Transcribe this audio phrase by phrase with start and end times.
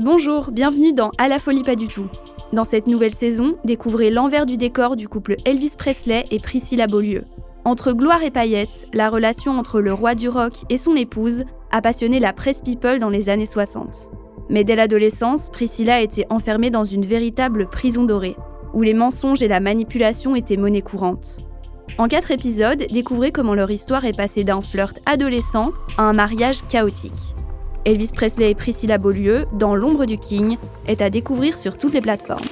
[0.00, 2.06] Bonjour, bienvenue dans À la folie pas du tout.
[2.52, 7.24] Dans cette nouvelle saison, découvrez l'envers du décor du couple Elvis Presley et Priscilla Beaulieu.
[7.64, 11.80] Entre gloire et paillettes, la relation entre le roi du rock et son épouse a
[11.82, 14.08] passionné la presse people dans les années 60.
[14.48, 18.36] Mais dès l'adolescence, Priscilla a été enfermée dans une véritable prison dorée,
[18.74, 21.38] où les mensonges et la manipulation étaient monnaie courante.
[21.98, 26.64] En quatre épisodes, découvrez comment leur histoire est passée d'un flirt adolescent à un mariage
[26.68, 27.34] chaotique.
[27.88, 32.02] Elvis Presley et Priscilla Beaulieu, dans l'ombre du King, est à découvrir sur toutes les
[32.02, 32.44] plateformes.